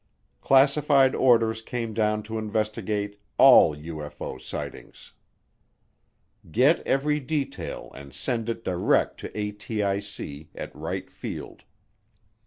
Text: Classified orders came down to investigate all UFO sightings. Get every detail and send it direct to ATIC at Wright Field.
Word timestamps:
Classified 0.41 1.13
orders 1.13 1.61
came 1.61 1.93
down 1.93 2.23
to 2.23 2.39
investigate 2.39 3.21
all 3.37 3.75
UFO 3.77 4.41
sightings. 4.41 5.13
Get 6.51 6.79
every 6.87 7.19
detail 7.19 7.91
and 7.93 8.11
send 8.11 8.49
it 8.49 8.63
direct 8.65 9.19
to 9.19 9.29
ATIC 9.29 10.47
at 10.55 10.75
Wright 10.75 11.11
Field. 11.11 11.65